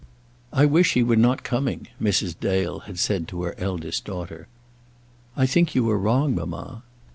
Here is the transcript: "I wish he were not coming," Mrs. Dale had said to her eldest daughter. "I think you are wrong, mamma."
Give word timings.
"I 0.51 0.65
wish 0.65 0.93
he 0.93 1.03
were 1.03 1.15
not 1.15 1.43
coming," 1.43 1.85
Mrs. 2.01 2.33
Dale 2.39 2.79
had 2.89 2.97
said 2.97 3.27
to 3.27 3.43
her 3.43 3.53
eldest 3.59 4.03
daughter. 4.03 4.47
"I 5.37 5.45
think 5.45 5.75
you 5.75 5.87
are 5.91 5.99
wrong, 5.99 6.33
mamma." 6.33 6.81